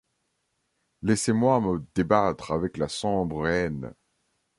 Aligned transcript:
Laissez-moi 1.03 1.61
me 1.61 1.85
débattre 1.93 2.53
avec 2.53 2.77
la 2.77 2.87
sombre 2.87 3.47
haine. 3.47 3.93